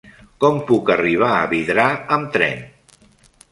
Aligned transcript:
Com 0.43 0.55
puc 0.71 0.89
arribar 0.93 1.29
a 1.35 1.45
Vidrà 1.53 1.85
amb 2.19 2.35
tren? 2.39 2.67